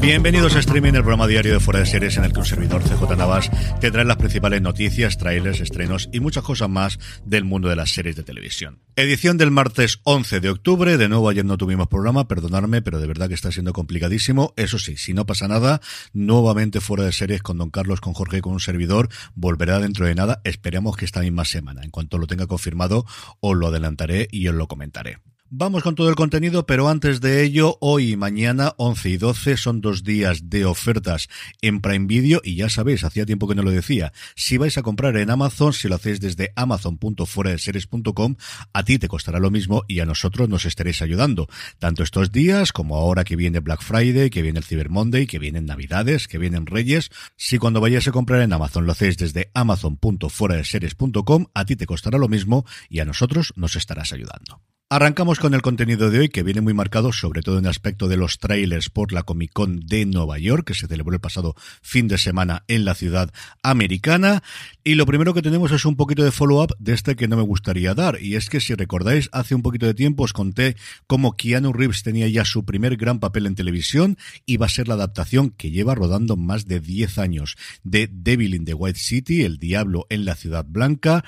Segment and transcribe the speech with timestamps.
[0.00, 2.82] Bienvenidos a Streaming, el programa diario de Fuera de Series en el que un servidor
[2.82, 7.68] CJ Navas te trae las principales noticias, trailers, estrenos y muchas cosas más del mundo
[7.68, 8.80] de las series de televisión.
[8.96, 13.08] Edición del martes 11 de octubre, de nuevo ayer no tuvimos programa, perdonadme, pero de
[13.08, 14.54] verdad que está siendo complicadísimo.
[14.56, 15.82] Eso sí, si no pasa nada,
[16.14, 20.14] nuevamente Fuera de Series con Don Carlos, con Jorge, con un servidor, volverá dentro de
[20.14, 21.82] nada, esperemos que esta misma semana.
[21.84, 23.04] En cuanto lo tenga confirmado,
[23.40, 25.18] os lo adelantaré y os lo comentaré.
[25.52, 29.56] Vamos con todo el contenido, pero antes de ello, hoy y mañana, 11 y 12,
[29.56, 31.28] son dos días de ofertas
[31.60, 34.82] en Prime Video y ya sabéis, hacía tiempo que no lo decía, si vais a
[34.82, 38.36] comprar en Amazon, si lo hacéis desde amazon.fueradeseries.com,
[38.72, 41.48] a ti te costará lo mismo y a nosotros nos estaréis ayudando,
[41.80, 45.40] tanto estos días como ahora que viene Black Friday, que viene el Cyber Monday, que
[45.40, 49.50] vienen Navidades, que vienen Reyes, si cuando vayáis a comprar en Amazon lo hacéis desde
[49.54, 54.60] amazon.fueradeseries.com, a ti te costará lo mismo y a nosotros nos estarás ayudando.
[54.92, 58.08] Arrancamos con el contenido de hoy, que viene muy marcado, sobre todo en el aspecto
[58.08, 61.54] de los trailers por la Comic Con de Nueva York, que se celebró el pasado
[61.80, 64.42] fin de semana en la ciudad americana.
[64.82, 67.44] Y lo primero que tenemos es un poquito de follow-up de este que no me
[67.44, 68.20] gustaría dar.
[68.20, 70.74] Y es que si recordáis, hace un poquito de tiempo os conté
[71.06, 74.18] cómo Keanu Reeves tenía ya su primer gran papel en televisión.
[74.44, 78.56] y va a ser la adaptación que lleva rodando más de 10 años de Devil
[78.56, 81.22] in the White City, El Diablo en la Ciudad Blanca,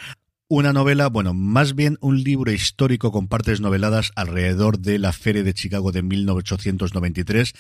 [0.55, 5.43] una novela, bueno, más bien un libro histórico con partes noveladas alrededor de la Feria
[5.43, 7.55] de Chicago de 1893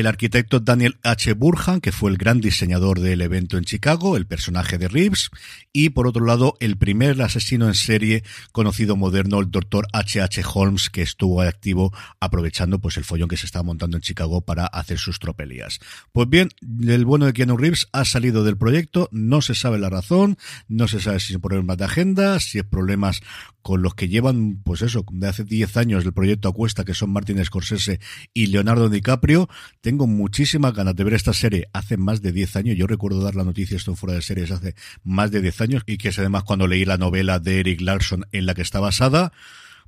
[0.00, 1.34] el arquitecto Daniel H.
[1.34, 5.30] Burhan, que fue el gran diseñador del evento en Chicago, el personaje de Reeves,
[5.72, 10.20] y por otro lado, el primer asesino en serie conocido moderno, el doctor H.
[10.20, 10.42] H.
[10.52, 14.66] Holmes, que estuvo activo aprovechando pues el follón que se estaba montando en Chicago para
[14.66, 15.78] hacer sus tropelías.
[16.10, 16.48] Pues bien,
[16.82, 20.88] el bueno de Keanu Reeves ha salido del proyecto, no se sabe la razón, no
[20.88, 23.22] se sabe si es problemas de agenda, si es problemas
[23.64, 26.92] con los que llevan, pues eso, de hace 10 años el proyecto a cuesta, que
[26.92, 27.98] son Martin Scorsese
[28.34, 29.48] y Leonardo DiCaprio.
[29.84, 32.76] Tengo muchísimas ganas de ver esta serie hace más de 10 años.
[32.78, 35.98] Yo recuerdo dar la noticia esto fuera de series hace más de 10 años y
[35.98, 39.34] que es además cuando leí la novela de Eric Larson en la que está basada.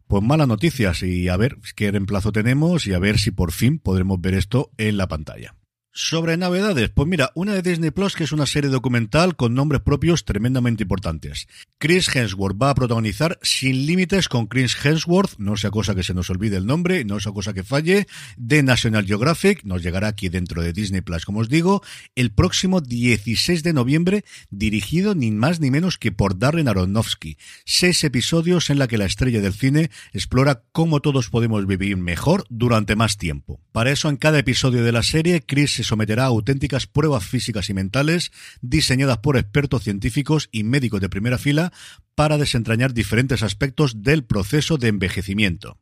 [0.06, 3.78] Pues malas noticias y a ver qué reemplazo tenemos y a ver si por fin
[3.78, 5.55] podremos ver esto en la pantalla.
[5.98, 9.80] Sobre novedades, pues mira, una de Disney Plus que es una serie documental con nombres
[9.80, 11.48] propios tremendamente importantes.
[11.78, 16.12] Chris Hemsworth va a protagonizar Sin Límites con Chris Hemsworth, no sea cosa que se
[16.12, 18.06] nos olvide el nombre, no sea cosa que falle,
[18.36, 21.82] de National Geographic, nos llegará aquí dentro de Disney Plus, como os digo,
[22.15, 27.38] el próximo 16 de noviembre, dirigido ni más ni menos que por Darren Aronofsky.
[27.65, 32.44] Seis episodios en la que la estrella del cine explora cómo todos podemos vivir mejor
[32.50, 33.55] durante más tiempo.
[33.76, 37.68] Para eso, en cada episodio de la serie, Chris se someterá a auténticas pruebas físicas
[37.68, 38.32] y mentales
[38.62, 41.74] diseñadas por expertos científicos y médicos de primera fila
[42.14, 45.76] para desentrañar diferentes aspectos del proceso de envejecimiento.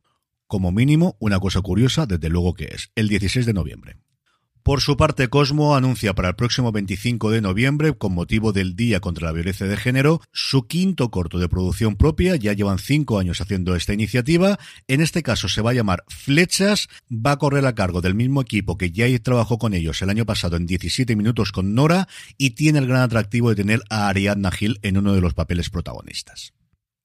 [0.45, 3.95] Como mínimo, una cosa curiosa, desde luego que es, el 16 de noviembre.
[4.65, 8.99] Por su parte, Cosmo anuncia para el próximo 25 de noviembre, con motivo del Día
[8.99, 12.35] contra la Violencia de Género, su quinto corto de producción propia.
[12.35, 14.57] Ya llevan cinco años haciendo esta iniciativa.
[14.87, 16.87] En este caso se va a llamar Flechas.
[17.11, 20.25] Va a correr a cargo del mismo equipo que ya trabajó con ellos el año
[20.25, 24.49] pasado en 17 minutos con Nora y tiene el gran atractivo de tener a Ariadna
[24.49, 26.54] Gil en uno de los papeles protagonistas.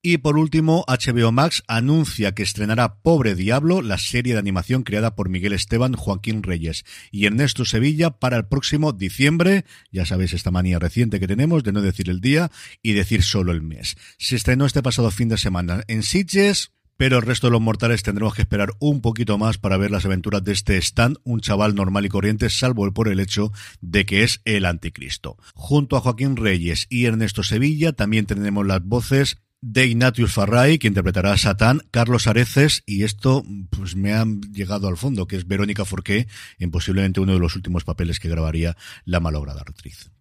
[0.03, 5.15] Y por último, HBO Max anuncia que estrenará Pobre Diablo, la serie de animación creada
[5.15, 9.63] por Miguel Esteban, Joaquín Reyes y Ernesto Sevilla para el próximo diciembre.
[9.91, 12.49] Ya sabéis esta manía reciente que tenemos de no decir el día
[12.81, 13.95] y decir solo el mes.
[14.17, 16.71] Se estrenó este pasado fin de semana en Sitges,
[17.01, 20.05] pero el resto de los mortales tendremos que esperar un poquito más para ver las
[20.05, 23.51] aventuras de este Stan, un chaval normal y corriente, salvo por el hecho
[23.81, 25.35] de que es el anticristo.
[25.55, 30.87] Junto a Joaquín Reyes y Ernesto Sevilla también tenemos las voces de Ignatius Farray, que
[30.87, 35.47] interpretará a Satán, Carlos Areces, y esto pues me ha llegado al fondo, que es
[35.47, 36.27] Verónica Forqué,
[36.57, 38.75] en posiblemente uno de los últimos papeles que grabaría
[39.05, 40.11] la malograda actriz.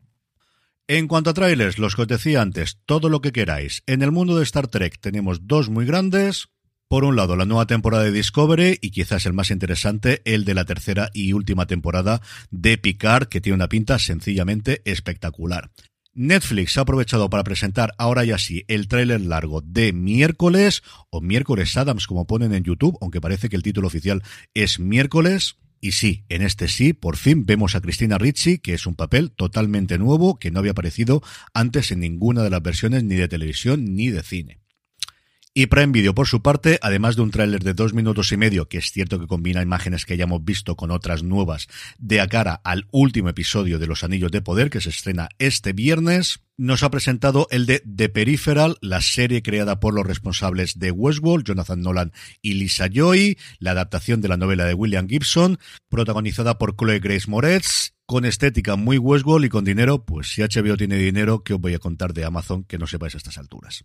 [0.87, 3.83] En cuanto a trailers, los que os decía antes, todo lo que queráis.
[3.87, 6.49] En el mundo de Star Trek tenemos dos muy grandes.
[6.89, 10.55] Por un lado, la nueva temporada de Discovery y quizás el más interesante, el de
[10.55, 12.21] la tercera y última temporada
[12.51, 15.71] de Picard, que tiene una pinta sencillamente espectacular.
[16.13, 21.77] Netflix ha aprovechado para presentar ahora ya sí el tráiler largo de miércoles o miércoles
[21.77, 24.23] Adams como ponen en YouTube, aunque parece que el título oficial
[24.55, 25.57] es miércoles.
[25.81, 29.31] Y sí, en este sí, por fin vemos a Cristina Ricci, que es un papel
[29.31, 31.23] totalmente nuevo que no había aparecido
[31.55, 34.61] antes en ninguna de las versiones ni de televisión ni de cine.
[35.61, 38.67] Y Prime Video, por su parte, además de un tráiler de dos minutos y medio,
[38.67, 41.67] que es cierto que combina imágenes que hayamos visto con otras nuevas,
[41.99, 45.75] de a cara al último episodio de Los Anillos de Poder, que se estrena este
[45.75, 50.93] viernes, nos ha presentado el de The Peripheral, la serie creada por los responsables de
[50.93, 55.59] Westworld, Jonathan Nolan y Lisa Joy, la adaptación de la novela de William Gibson,
[55.91, 60.79] protagonizada por Chloe Grace Moretz, con estética muy Westworld y con dinero, pues si HBO
[60.79, 63.85] tiene dinero, ¿qué os voy a contar de Amazon que no sepáis a estas alturas?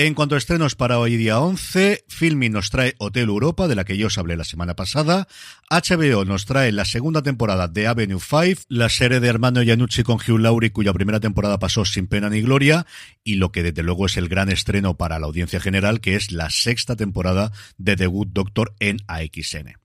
[0.00, 3.84] En cuanto a estrenos para hoy día 11, Filmin nos trae Hotel Europa, de la
[3.84, 5.26] que yo os hablé la semana pasada.
[5.70, 10.18] HBO nos trae la segunda temporada de Avenue 5, la serie de Hermano Yanucci con
[10.18, 12.86] Hugh Laurie, cuya primera temporada pasó sin pena ni gloria,
[13.24, 16.30] y lo que desde luego es el gran estreno para la audiencia general, que es
[16.30, 19.78] la sexta temporada de The Good Doctor en AXN.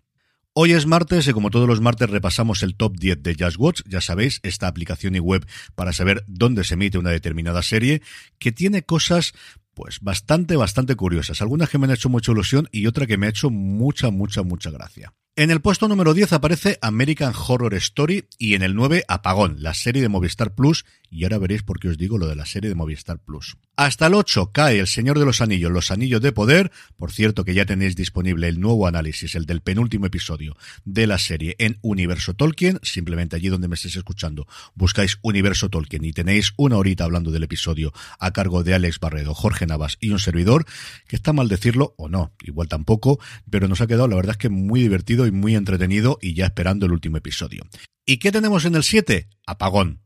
[0.55, 3.81] Hoy es martes y como todos los martes repasamos el top 10 de Just Watch,
[3.87, 8.03] ya sabéis, esta aplicación y web para saber dónde se emite una determinada serie,
[8.37, 9.33] que tiene cosas
[9.73, 11.41] pues bastante, bastante curiosas.
[11.41, 14.43] Algunas que me han hecho mucha ilusión y otra que me ha hecho mucha, mucha,
[14.43, 15.13] mucha gracia.
[15.35, 19.73] En el puesto número 10 aparece American Horror Story y en el 9 Apagón, la
[19.73, 22.69] serie de Movistar Plus, y ahora veréis por qué os digo lo de la serie
[22.69, 23.57] de Movistar Plus.
[23.75, 27.43] Hasta el 8 cae El Señor de los Anillos, Los Anillos de Poder, por cierto
[27.45, 31.79] que ya tenéis disponible el nuevo análisis, el del penúltimo episodio de la serie en
[31.81, 37.05] Universo Tolkien, simplemente allí donde me estéis escuchando, buscáis Universo Tolkien y tenéis una horita
[37.05, 40.65] hablando del episodio a cargo de Alex Barredo, Jorge Navas y un servidor,
[41.07, 43.19] que está mal decirlo o no, igual tampoco,
[43.49, 46.45] pero nos ha quedado la verdad es que muy divertido y muy entretenido y ya
[46.45, 47.63] esperando el último episodio.
[48.05, 49.29] ¿Y qué tenemos en el 7?
[49.45, 50.01] Apagón.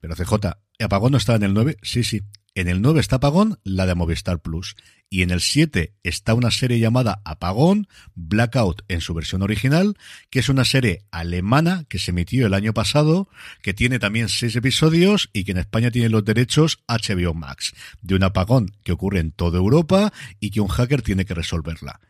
[0.00, 0.34] Pero CJ,
[0.80, 1.76] ¿Apagón no está en el 9?
[1.82, 2.22] Sí, sí.
[2.54, 4.74] En el 9 está Apagón, la de Movistar Plus.
[5.08, 9.96] Y en el 7 está una serie llamada Apagón, Blackout en su versión original,
[10.28, 13.28] que es una serie alemana que se emitió el año pasado,
[13.62, 18.16] que tiene también 6 episodios y que en España tiene los derechos HBO Max, de
[18.16, 22.00] un apagón que ocurre en toda Europa y que un hacker tiene que resolverla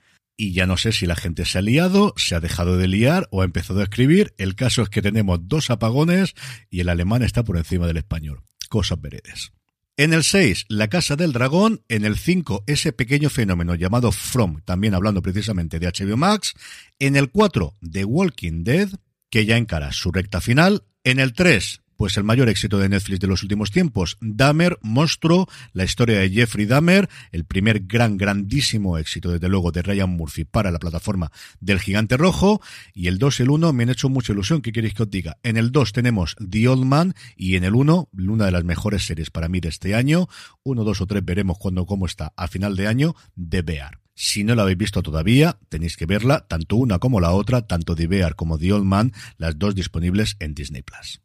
[0.40, 3.28] y ya no sé si la gente se ha liado, se ha dejado de liar
[3.32, 4.34] o ha empezado a escribir.
[4.38, 6.34] El caso es que tenemos dos apagones
[6.70, 8.44] y el alemán está por encima del español.
[8.68, 9.52] Cosas veredes.
[9.96, 11.82] En el 6, La Casa del Dragón.
[11.88, 16.54] En el 5, ese pequeño fenómeno llamado From, también hablando precisamente de HBO Max.
[17.00, 18.90] En el 4, The Walking Dead,
[19.30, 20.84] que ya encara su recta final.
[21.02, 25.48] En el 3, pues el mayor éxito de Netflix de los últimos tiempos, Dahmer, Monstruo,
[25.72, 30.44] la historia de Jeffrey Dahmer, el primer gran, grandísimo éxito, desde luego, de Ryan Murphy
[30.44, 32.62] para la plataforma del Gigante Rojo,
[32.94, 35.10] y el 2 y el 1 me han hecho mucha ilusión, ¿qué queréis que os
[35.10, 35.38] diga?
[35.42, 39.04] En el 2 tenemos The Old Man, y en el 1, una de las mejores
[39.04, 40.28] series para mí de este año,
[40.62, 43.98] uno, dos o tres veremos cuando cómo está a final de año, de Bear.
[44.14, 47.96] Si no la habéis visto todavía, tenéis que verla, tanto una como la otra, tanto
[47.96, 51.20] The Bear como The Old Man, las dos disponibles en Disney Plus.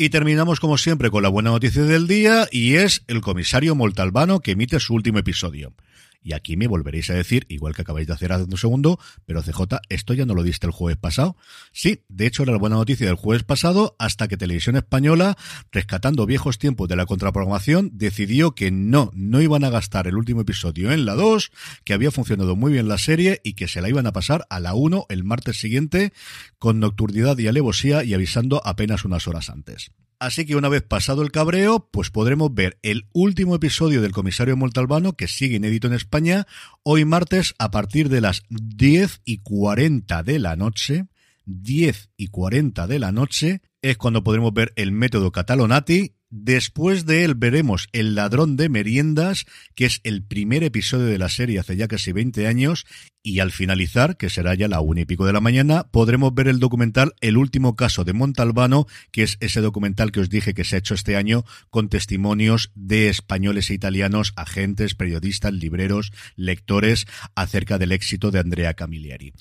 [0.00, 4.40] Y terminamos como siempre con la buena noticia del día y es el comisario Moltalbano
[4.40, 5.74] que emite su último episodio.
[6.22, 9.42] Y aquí me volveréis a decir, igual que acabáis de hacer hace un segundo, pero
[9.42, 11.36] CJ, esto ya no lo diste el jueves pasado.
[11.72, 15.36] Sí, de hecho era la buena noticia del jueves pasado, hasta que Televisión Española,
[15.72, 20.42] rescatando viejos tiempos de la contraprogramación, decidió que no, no iban a gastar el último
[20.42, 21.50] episodio en la 2,
[21.84, 24.60] que había funcionado muy bien la serie y que se la iban a pasar a
[24.60, 26.12] la 1 el martes siguiente,
[26.58, 29.90] con nocturnidad y alevosía y avisando apenas unas horas antes.
[30.20, 34.54] Así que una vez pasado el cabreo, pues podremos ver el último episodio del Comisario
[34.54, 36.46] Montalbano, que sigue inédito en España,
[36.82, 41.06] hoy martes a partir de las 10 y 40 de la noche.
[41.46, 47.24] 10 y 40 de la noche es cuando podremos ver el método Catalonati Después de
[47.24, 51.76] él veremos El ladrón de meriendas, que es el primer episodio de la serie hace
[51.76, 52.86] ya casi 20 años,
[53.22, 56.48] y al finalizar, que será ya la una y pico de la mañana, podremos ver
[56.48, 60.64] el documental El último caso de Montalbano, que es ese documental que os dije que
[60.64, 67.06] se ha hecho este año con testimonios de españoles e italianos, agentes, periodistas, libreros, lectores,
[67.34, 69.32] acerca del éxito de Andrea Camilleri.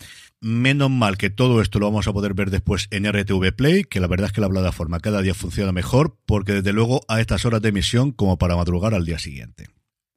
[0.42, 4.00] Menos mal que todo esto lo vamos a poder ver después en RTV Play, que
[4.00, 7.46] la verdad es que la plataforma cada día funciona mejor, porque desde luego a estas
[7.46, 9.68] horas de emisión como para madrugar al día siguiente.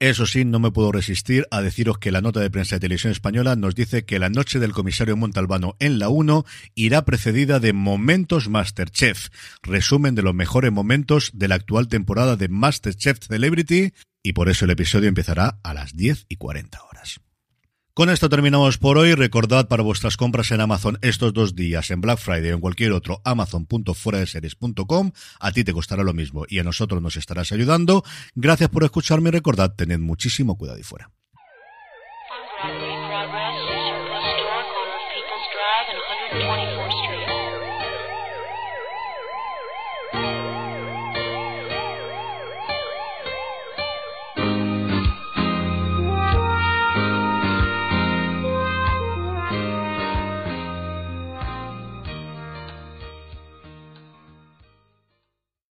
[0.03, 3.13] Eso sí, no me puedo resistir a deciros que la nota de prensa de Televisión
[3.13, 6.45] Española nos dice que la noche del comisario Montalbano en la 1
[6.75, 9.29] irá precedida de Momentos Masterchef,
[9.63, 13.93] resumen de los mejores momentos de la actual temporada de Masterchef Celebrity,
[14.25, 17.21] y por eso el episodio empezará a las 10 y 40 horas.
[17.95, 19.15] Con esto terminamos por hoy.
[19.15, 22.93] Recordad para vuestras compras en Amazon estos dos días, en Black Friday o en cualquier
[22.93, 25.11] otro, amazon.fueradeseries.com.
[25.39, 28.03] A ti te costará lo mismo y a nosotros nos estarás ayudando.
[28.35, 31.11] Gracias por escucharme y recordad, tened muchísimo cuidado y fuera.
[32.63, 36.01] Broadway, Progress, Progress, Historic on People's Drive and
[36.49, 37.22] 124th Street.